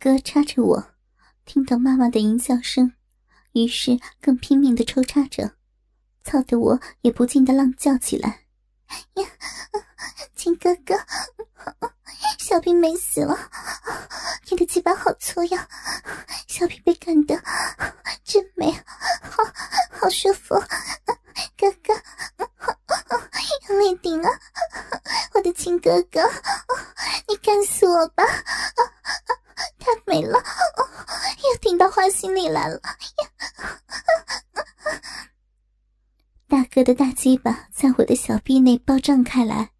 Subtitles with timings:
[0.00, 0.90] 哥插着我，
[1.44, 2.92] 听到妈妈的淫笑声，
[3.52, 5.56] 于是更拼命的抽插着，
[6.22, 8.44] 操得我也不禁的浪叫起来。
[9.14, 9.26] 呀，
[10.36, 10.94] 亲哥哥，
[12.38, 13.36] 小兵没死了，
[14.48, 15.68] 你的鸡巴好粗呀，
[16.46, 17.42] 小兵被干的
[18.22, 18.70] 真美，
[19.20, 19.42] 好
[19.90, 20.54] 好舒服，
[21.56, 21.92] 哥哥，
[23.68, 24.30] 用力顶啊，
[25.34, 26.20] 我的亲哥哥，
[27.26, 28.22] 你干死我吧，
[30.08, 30.42] 没了，
[31.44, 32.80] 又顶到花心里来了！
[36.48, 39.70] 大哥的大鸡巴在我的小臂内暴胀开来，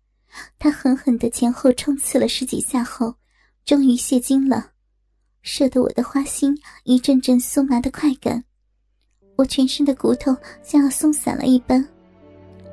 [0.59, 3.15] 他狠狠的前后冲刺了十几下后，
[3.65, 4.73] 终于泄精了，
[5.41, 6.55] 射得我的花心
[6.85, 8.45] 一阵阵酥麻的快感，
[9.37, 11.83] 我全身的骨头像要松散了一般，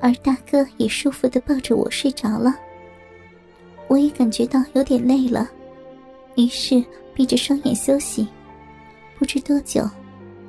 [0.01, 2.53] 而大哥也舒服的抱着我睡着了。
[3.87, 5.49] 我也感觉到有点累了，
[6.35, 6.84] 于是
[7.15, 8.27] 闭着双眼休息。
[9.17, 9.89] 不知多久，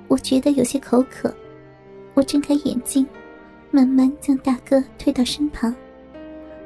[0.08, 1.34] 我觉得有些口渴，
[2.12, 3.06] 我睁开眼睛。
[3.72, 5.74] 慢慢将大哥推到身旁，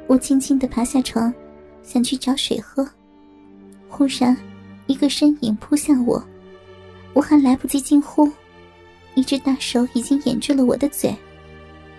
[0.07, 1.33] 我轻轻的爬下床，
[1.83, 2.89] 想去找水喝。
[3.89, 4.37] 忽然，
[4.87, 6.23] 一个身影扑向我，
[7.13, 8.31] 我还来不及惊呼，
[9.15, 11.13] 一只大手已经掩住了我的嘴，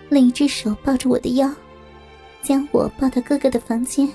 [0.08, 1.52] 另一只手抱着我的腰，
[2.42, 4.08] 将我抱到哥哥的房间，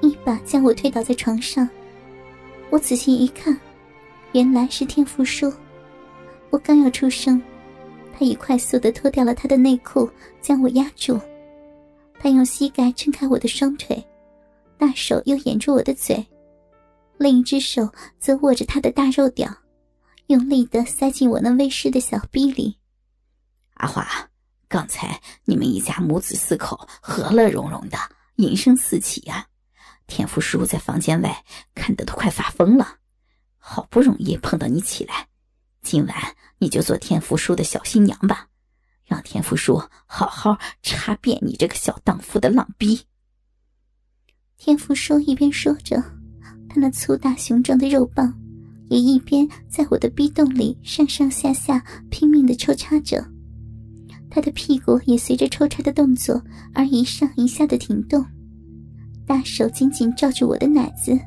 [0.00, 1.68] 一把将我推倒在床上。
[2.74, 3.56] 我仔细一看，
[4.32, 5.52] 原来是天福叔。
[6.50, 7.40] 我刚要出声。
[8.12, 11.16] 他已快速的脱掉了他的内裤，将我压住。
[12.18, 14.04] 他用膝盖撑开我的双腿，
[14.76, 16.26] 大手又掩住我的嘴，
[17.16, 19.48] 另一只手则握着他的大肉屌，
[20.26, 22.76] 用力的塞进我那微湿的小臂里。
[23.74, 24.04] 阿华，
[24.66, 27.96] 刚才你们一家母子四口和乐融融的，
[28.36, 29.46] 淫声四起呀！
[30.06, 32.98] 天福叔在房间外看得都快发疯了，
[33.58, 35.28] 好不容易碰到你起来。
[35.82, 36.16] 今晚
[36.58, 38.48] 你就做天福叔的小新娘吧，
[39.04, 43.00] 让天福叔好好插遍你这个小荡妇的浪逼。
[44.56, 45.96] 天福叔一边说着，
[46.68, 48.32] 他那粗大雄壮的肉棒
[48.88, 53.26] 也一边在我的逼洞里上上下下拼命的抽插着，
[54.30, 58.24] 他的屁股也随着抽插的动作而一上一下的停动，
[59.26, 61.18] 大手紧紧罩住我的奶子。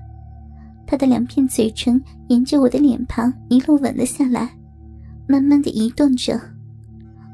[0.86, 4.50] 他的两片嘴唇沿着我的脸庞一路吻了下来，
[5.28, 6.40] 慢慢的移动着，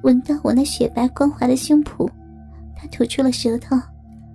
[0.04, 2.10] 吻到我那雪白光滑的胸脯。
[2.76, 3.78] 他吐出了舌头，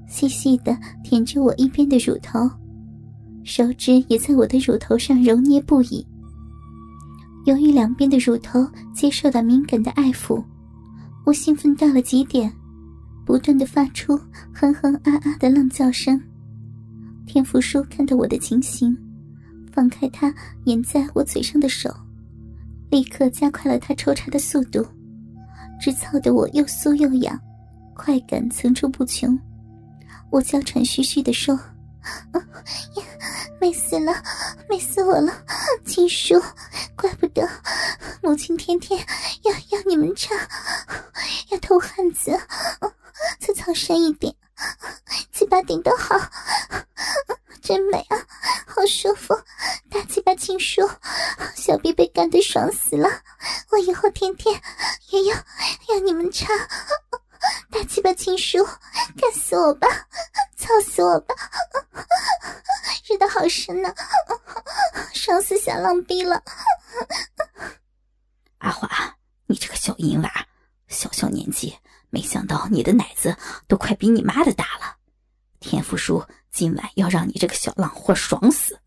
[0.07, 2.49] 细细的舔着我一边的乳头，
[3.43, 6.07] 手指也在我的乳头上揉捏不已。
[7.45, 10.43] 由于两边的乳头接受到敏感的爱抚，
[11.25, 12.53] 我兴奋到了极点，
[13.29, 14.19] 不断的发出
[14.55, 16.19] 哼哼啊啊的浪叫声。
[17.27, 18.97] 天福叔看到我的情形。
[19.71, 20.35] 放开他
[20.65, 21.95] 掩在我嘴上的手，
[22.91, 24.83] 立刻加快了他抽插的速度，
[25.79, 27.39] 直操得我又酥又痒，
[27.95, 29.39] 快感层出不穷。
[30.31, 31.55] 我娇喘吁吁地说
[32.35, 32.43] ：“呀
[33.61, 34.13] 美死了，
[34.71, 35.31] 美死我了，
[35.85, 36.41] 亲叔，
[36.97, 37.47] 怪不得
[38.23, 38.99] 母亲天天
[39.45, 40.35] 要要你们插，
[41.51, 42.33] 要偷汉子，
[42.81, 42.89] 再
[43.69, 44.35] 操深一点，
[45.31, 46.17] 鸡巴顶得好，
[47.61, 48.17] 真美啊！”
[48.67, 49.39] 好舒服，
[49.91, 50.89] 大鸡巴亲叔，
[51.55, 53.07] 小臂被干得爽死了。
[53.71, 54.59] 我以后天天
[55.11, 55.37] 也要
[55.89, 56.47] 要你们插，
[57.71, 58.65] 大鸡巴亲叔，
[59.21, 59.87] 干死我吧，
[60.57, 61.35] 操死我吧，
[63.07, 63.95] 热的好深呢，
[65.13, 66.43] 爽死小浪逼了。
[68.61, 69.15] 阿华，
[69.45, 70.47] 你这个小淫娃，
[70.89, 71.79] 小小年纪，
[72.11, 73.37] 没想到你的奶子
[73.67, 74.97] 都快比你妈的大了。
[75.61, 78.79] 天福叔今晚要让你这个小浪货爽死！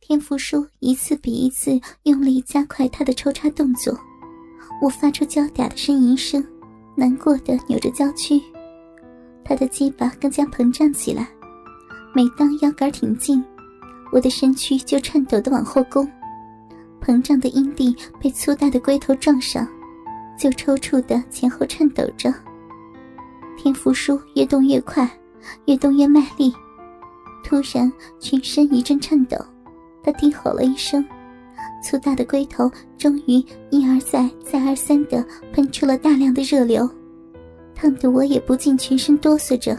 [0.00, 3.98] 天福叔一次比一次用力加快他的抽插动作，
[4.80, 6.46] 我发出娇嗲的呻吟声，
[6.96, 8.40] 难过的扭着娇躯，
[9.44, 11.28] 他的鸡巴更加膨胀起来。
[12.14, 13.44] 每当腰杆挺进，
[14.12, 16.08] 我的身躯就颤抖的往后弓，
[17.00, 19.66] 膨胀的阴蒂被粗大的龟头撞上，
[20.38, 22.32] 就抽搐的前后颤抖着。
[23.56, 25.08] 天福叔越动越快。
[25.66, 26.52] 越动越卖力，
[27.44, 29.36] 突然全身一阵颤抖，
[30.02, 31.06] 他低吼了一声，
[31.80, 32.68] 粗大的龟头
[32.98, 33.34] 终于
[33.70, 36.90] 一而再、再而三地喷出了大量的热流，
[37.76, 39.78] 烫得我也不禁全身哆嗦着，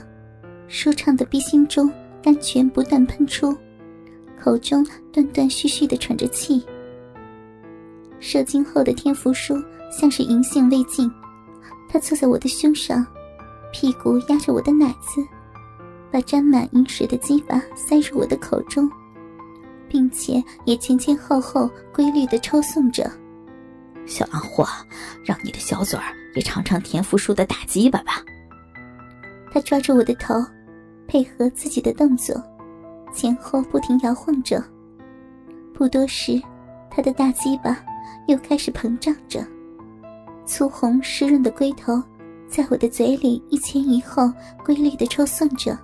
[0.69, 1.92] 舒畅的鼻心中
[2.24, 3.53] 甘泉不断喷出，
[4.42, 6.63] 口中断断续续地喘着气。
[8.21, 11.12] 射精后的天福叔像是淫兴未尽，
[11.89, 13.06] 他坐在我的胸上，
[13.72, 15.25] 屁股压着我的奶子。
[16.10, 18.89] 把沾满饮水的鸡巴塞入我的口中，
[19.89, 23.12] 并且也前前后后规律的抽送着。
[24.06, 24.66] 小狼货，
[25.25, 28.24] 让你的小嘴儿也尝尝田福叔的大鸡巴吧。
[29.51, 30.34] 他抓住我的头，
[31.07, 32.42] 配合自己的动作，
[33.13, 34.63] 前后不停摇晃着。
[35.74, 36.42] 不多时，
[36.89, 37.84] 他的大鸡巴
[38.28, 39.45] 又开始膨胀着，
[40.48, 42.02] 粗红湿润的龟头
[42.48, 44.32] 在我的嘴里一前一后
[44.64, 45.78] 规律的抽送着。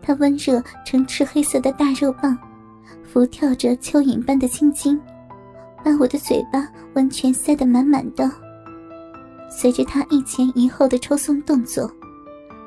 [0.00, 2.38] 它温热呈赤黑色的大肉棒，
[3.02, 4.98] 浮跳着蚯蚓般的青筋，
[5.84, 8.30] 把我的嘴巴完全塞得满满的。
[9.50, 11.90] 随着他一前一后的抽送动作，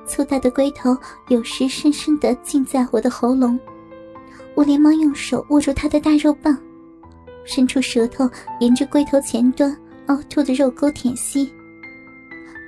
[0.05, 0.95] 粗大的龟头
[1.29, 3.57] 有时深深地浸在我的喉咙。
[4.53, 6.55] 我连忙用手握住他的大肉棒，
[7.45, 9.75] 伸出舌头沿着龟头前端
[10.07, 11.53] 凹凸的肉沟舔吸。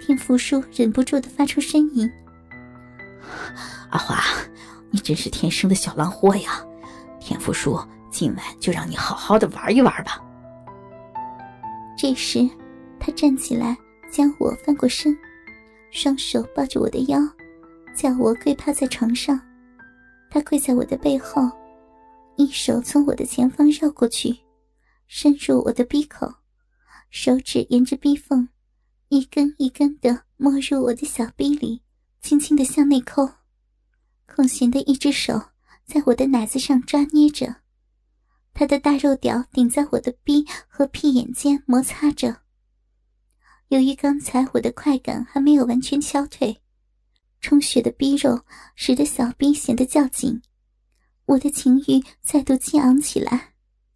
[0.01, 2.11] 天福叔忍不住的发出呻吟
[3.89, 4.19] ：“阿华。”
[4.91, 6.65] 你真是天生的小狼货呀！
[7.19, 7.77] 天福叔，
[8.09, 10.23] 今晚就让你好好的玩一玩吧。
[11.97, 12.49] 这时，
[12.97, 13.75] 他站起来，
[14.09, 15.13] 将我翻过身，
[15.91, 17.19] 双手抱着我的腰，
[17.93, 19.37] 叫我跪趴在床上。
[20.29, 21.51] 他跪在我的背后，
[22.37, 24.33] 一手从我的前方绕过去，
[25.07, 26.31] 伸入我的鼻口，
[27.17, 28.49] 手指沿着鼻缝，
[29.07, 31.81] 一根一根的没入我的小臂里，
[32.21, 33.35] 轻轻的向内抠。
[34.25, 35.51] 空闲的一只手
[35.85, 37.61] 在我的奶子上抓捏着，
[38.53, 42.41] 他的大肉屌顶在我的鼻和屁眼间摩擦着。
[43.69, 46.61] 由于刚才我的快感还没有完全消退，
[47.39, 48.43] 充血的逼肉
[48.75, 50.41] 使得小逼显得较紧，
[51.27, 53.53] 我的情欲再度激昂起来。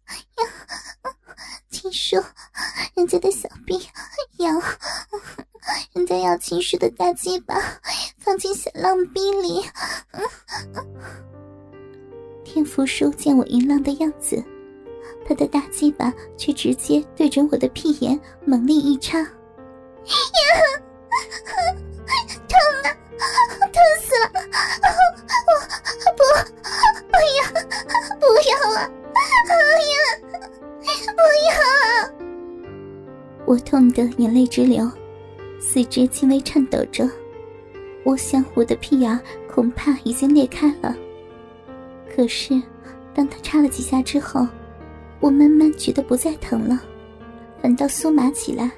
[0.08, 0.16] 呀，
[1.80, 2.22] 听说
[2.94, 3.80] 人家的小逼
[4.36, 4.62] 痒。
[5.94, 7.54] 人家要情绪的大鸡巴
[8.18, 9.64] 放进小浪逼里，
[12.44, 14.44] 天福叔见我淫浪的样子，
[15.26, 19.26] 他的大鸡巴却直接对准我的屁眼猛力一插，呀，
[22.46, 22.92] 痛啊，
[23.72, 23.72] 痛
[24.02, 24.26] 死了！
[26.04, 26.22] 我不，
[27.10, 27.40] 不要，
[28.18, 28.78] 不要啊！
[29.14, 29.20] 哎
[29.88, 29.96] 呀，
[31.14, 32.10] 不要！
[33.46, 34.90] 我痛得眼泪直流。
[35.58, 37.08] 四肢轻微颤抖着，
[38.02, 40.96] 我想我的屁眼恐怕已经裂开了。
[42.14, 42.60] 可是，
[43.14, 44.46] 当他插了几下之后，
[45.20, 46.80] 我慢慢觉得不再疼了，
[47.60, 48.70] 反倒酥麻起来，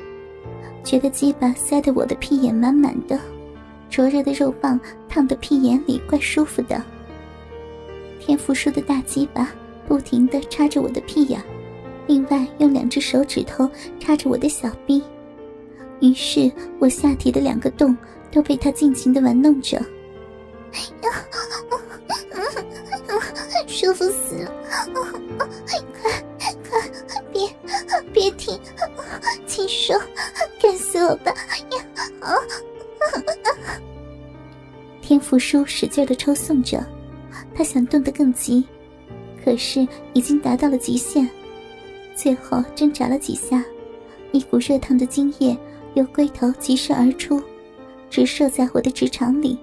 [0.83, 3.17] 觉得鸡巴塞得我的屁眼满满的，
[3.89, 6.83] 灼热的肉棒烫得屁眼里怪舒服的。
[8.19, 9.53] 天福叔的大鸡巴
[9.87, 11.41] 不停地插着我的屁眼，
[12.07, 15.03] 另外用两只手指头插着我的小臂。
[16.01, 17.97] 于是我下体的两个洞
[18.31, 19.81] 都被他尽情的玩弄着，
[23.67, 24.53] 舒服死了！
[25.39, 26.81] 快快
[27.33, 27.49] 别
[28.13, 28.59] 别停，
[29.47, 29.97] 请说，
[30.61, 31.33] 干死我吧！
[31.71, 32.37] 呀！
[35.01, 36.85] 天福叔使劲的抽送着，
[37.55, 38.65] 他想动得更急，
[39.45, 41.29] 可是已经达到了极限，
[42.23, 43.65] 最后挣扎了几下，
[44.31, 45.59] 一股热烫的精液。
[45.95, 47.43] 由龟头急射而出，
[48.09, 49.59] 直射在我的直肠里，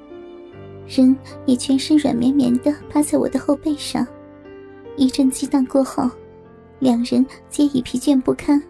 [0.85, 4.05] 人也全身软绵绵的趴在我的后背上。
[4.97, 6.11] 一阵激荡过后，
[6.79, 8.61] 两人皆已疲倦不堪。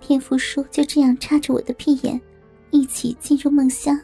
[0.00, 2.18] 天福叔就这样插着我的屁眼，
[2.70, 4.00] 一起进入梦乡。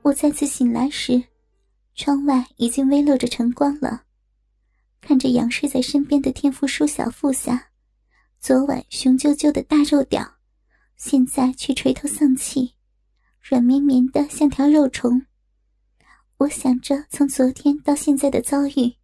[0.00, 1.22] 我再次醒来时，
[1.94, 4.03] 窗外已经微露着晨光了。
[5.06, 7.68] 看着仰睡在身边的天福叔小腹下，
[8.40, 10.36] 昨晚雄赳赳的大肉屌。
[10.96, 12.74] 现在却垂头丧气，
[13.42, 15.26] 软绵绵的像条肉虫。
[16.38, 18.94] 我想着从昨天到现在的遭遇，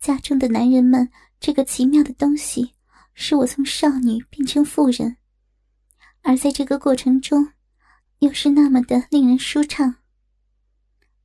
[0.00, 2.72] 家中的男人们这个奇妙的东西，
[3.12, 5.18] 使我从少女变成妇人，
[6.22, 7.52] 而在这个过程中，
[8.20, 9.96] 又是那么的令人舒畅。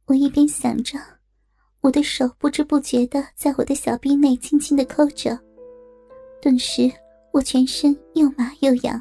[0.08, 1.15] 我一边想着，
[1.86, 5.40] 我的手不知不觉的在我的小臂内轻轻的抠着，
[6.42, 6.92] 顿时
[7.32, 9.00] 我全身又麻又痒。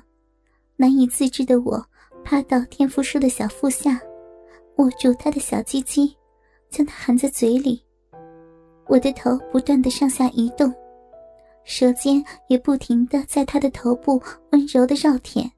[0.76, 1.82] 难以自制的我，
[2.22, 3.98] 趴到天福叔的小腹下，
[4.76, 6.14] 握住他的小鸡鸡，
[6.68, 7.82] 将他含在嘴里。
[8.86, 10.70] 我的头不断的上下移动，
[11.64, 14.22] 舌尖也不停的在他的头部
[14.52, 15.50] 温柔的绕舔。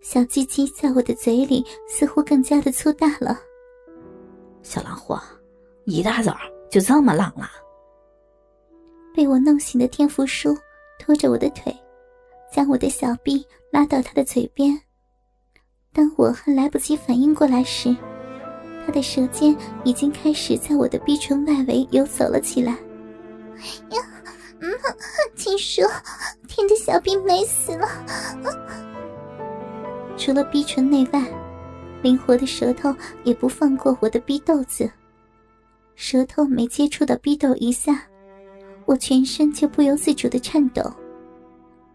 [0.00, 3.38] 小鸡鸡在我的嘴里似乎更加的粗大了。
[4.62, 5.20] 小狼货，
[5.86, 6.36] 一大早
[6.70, 7.50] 就这么浪了？
[9.14, 10.56] 被我弄醒的天福叔
[10.98, 11.74] 拖着我的腿。
[12.52, 14.80] 将我的小臂拉到他的嘴边，
[15.92, 17.92] 当我还来不及反应过来时，
[18.86, 22.70] 他的舌尖已经开始在我的逼唇外围游走了起来。
[23.90, 24.00] 呀，
[24.60, 24.70] 嗯，
[25.34, 25.82] 秦叔，
[26.46, 27.88] 天的小臂美死了。
[30.16, 31.26] 除了逼唇内外，
[32.02, 34.88] 灵活的舌头也不放过我的逼豆子。
[35.94, 38.02] 舌头没接触到逼斗一下，
[38.84, 40.82] 我全身就不由自主的颤抖。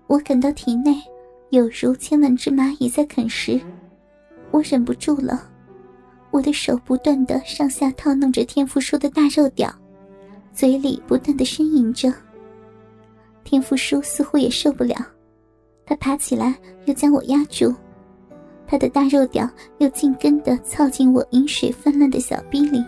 [0.08, 1.02] 我感到体内
[1.50, 3.60] 有如千万只蚂蚁在啃食，
[4.52, 5.48] 我忍不住了。
[6.32, 9.74] 我的手不断的上下套弄着天福叔的大肉屌，
[10.54, 12.14] 嘴里不断的呻吟着。
[13.44, 14.96] 天福叔似乎也受不了，
[15.86, 17.74] 他爬起来又将我压住，
[18.68, 22.84] 他的大肉屌又紧跟的操进我饮水泛滥的小逼里。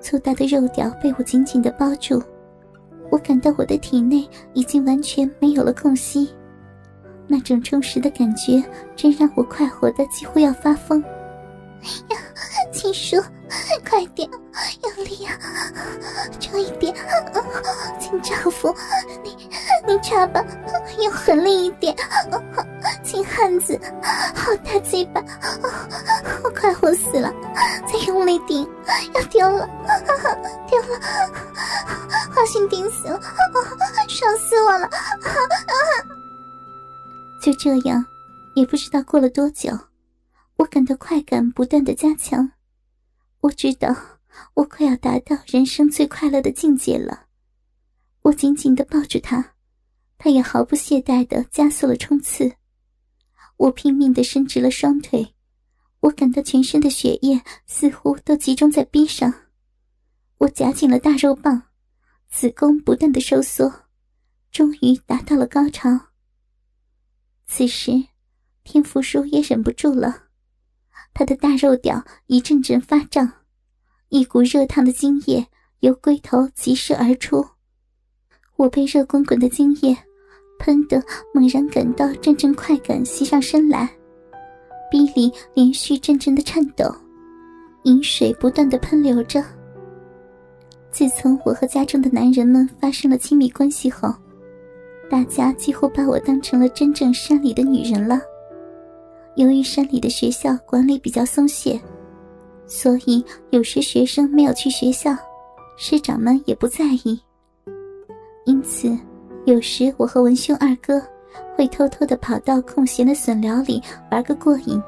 [0.00, 2.22] 粗大的肉条被我紧紧的包住，
[3.10, 6.34] 我感到我的体内已经完全没有了空隙，
[7.26, 8.62] 那种充实的感觉
[8.96, 11.02] 真让我快活的几乎要发疯。
[11.82, 12.20] 哎呀，
[12.72, 13.16] 秦叔，
[13.88, 14.28] 快点，
[14.82, 15.38] 用力呀，
[16.38, 16.94] 重一点，
[17.98, 18.74] 秦丈夫，
[19.22, 19.48] 你
[19.86, 20.44] 你插吧，
[21.02, 21.94] 用狠力一点，
[23.02, 23.78] 秦汉子，
[24.34, 25.24] 好大鸡巴，
[26.44, 27.32] 我快活死了，
[27.86, 28.68] 再用力顶，
[29.14, 29.68] 要丢了，
[30.68, 31.00] 丢了，
[32.34, 33.20] 花心顶死了，
[34.08, 34.88] 爽死我了，
[37.42, 38.04] 就这样，
[38.54, 39.70] 也不知道过了多久。
[40.56, 42.52] 我感到快感不断的加强，
[43.40, 43.96] 我知道
[44.54, 47.24] 我快要达到人生最快乐的境界了。
[48.22, 49.54] 我紧紧的抱住他，
[50.18, 52.52] 他也毫不懈怠的加速了冲刺。
[53.56, 55.34] 我拼命的伸直了双腿，
[56.00, 59.32] 我感到全身的血液似乎都集中在臂上。
[60.38, 61.62] 我夹紧了大肉棒，
[62.30, 63.70] 子宫不断的收缩，
[64.50, 65.90] 终于达到了高潮。
[67.46, 67.92] 此时，
[68.64, 70.24] 天福叔也忍不住了。
[71.12, 73.30] 他的大肉屌一阵阵发胀，
[74.08, 75.46] 一股热烫的精液
[75.80, 77.44] 由龟头急射而出。
[78.56, 79.96] 我被热滚滚的精液
[80.58, 81.02] 喷得
[81.34, 83.90] 猛然感到阵阵快感袭上身来，
[84.90, 86.84] 逼里连续阵阵的颤抖，
[87.84, 89.42] 饮水不断的喷流着。
[90.90, 94.12] 自从我和家中的男人们发生了亲密关系后，
[95.08, 98.20] 大家几乎把我当成了真正山里的女人了。
[99.36, 101.80] 由于山里的学校管理比较松懈，
[102.66, 105.16] 所以有时学生没有去学校，
[105.76, 107.18] 师长们也不在意。
[108.44, 108.98] 因此，
[109.44, 111.00] 有时我和文兄二哥
[111.56, 114.80] 会偷偷的跑到空闲的笋寮里玩个过瘾；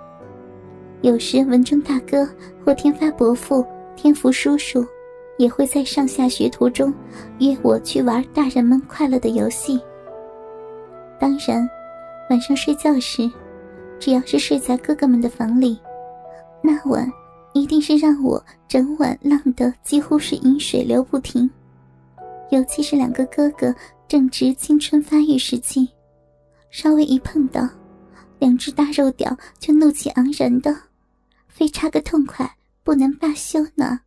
[1.00, 2.28] 有时文中大哥
[2.64, 3.64] 或天发伯父、
[3.96, 4.84] 天福叔叔
[5.38, 6.92] 也会在上下学途中
[7.38, 9.80] 约我去玩大人们快乐的游戏。
[11.18, 11.68] 当然，
[12.30, 13.30] 晚上睡觉时。
[14.00, 15.78] 只要是睡在哥哥们的房里，
[16.60, 17.08] 那晚
[17.52, 21.48] 一定是让我整晚浪得几乎是饮水流不停。
[22.50, 23.72] 尤其是两个哥哥
[24.08, 25.88] 正值青春发育时期，
[26.72, 27.68] 稍微一碰到，
[28.38, 30.74] 两只大肉屌就怒气昂然的，
[31.46, 34.00] 非插个痛快不能罢休呢。